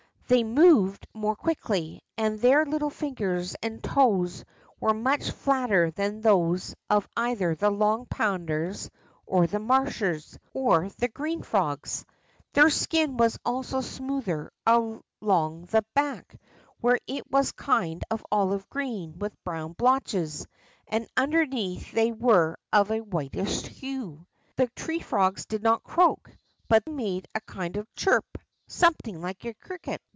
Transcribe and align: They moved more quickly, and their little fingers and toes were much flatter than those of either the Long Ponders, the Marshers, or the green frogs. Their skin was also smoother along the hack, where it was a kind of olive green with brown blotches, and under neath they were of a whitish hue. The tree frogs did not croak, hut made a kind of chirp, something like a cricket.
They 0.27 0.45
moved 0.45 1.05
more 1.13 1.35
quickly, 1.35 2.01
and 2.17 2.39
their 2.39 2.65
little 2.65 2.89
fingers 2.89 3.53
and 3.61 3.83
toes 3.83 4.45
were 4.79 4.93
much 4.93 5.29
flatter 5.29 5.91
than 5.91 6.21
those 6.21 6.73
of 6.89 7.05
either 7.17 7.53
the 7.53 7.69
Long 7.69 8.05
Ponders, 8.05 8.89
the 9.29 9.59
Marshers, 9.59 10.37
or 10.53 10.87
the 10.87 11.09
green 11.09 11.41
frogs. 11.43 12.05
Their 12.53 12.69
skin 12.69 13.17
was 13.17 13.37
also 13.43 13.81
smoother 13.81 14.51
along 14.65 15.65
the 15.65 15.83
hack, 15.97 16.37
where 16.79 16.97
it 17.07 17.29
was 17.29 17.49
a 17.49 17.53
kind 17.55 18.01
of 18.09 18.25
olive 18.31 18.69
green 18.69 19.19
with 19.19 19.33
brown 19.43 19.73
blotches, 19.73 20.47
and 20.87 21.09
under 21.17 21.45
neath 21.45 21.91
they 21.91 22.13
were 22.13 22.55
of 22.71 22.89
a 22.89 23.01
whitish 23.01 23.65
hue. 23.65 24.25
The 24.55 24.67
tree 24.77 25.01
frogs 25.01 25.45
did 25.45 25.61
not 25.61 25.83
croak, 25.83 26.31
hut 26.69 26.87
made 26.87 27.27
a 27.35 27.41
kind 27.41 27.75
of 27.75 27.93
chirp, 27.95 28.37
something 28.67 29.19
like 29.21 29.43
a 29.43 29.53
cricket. 29.55 30.01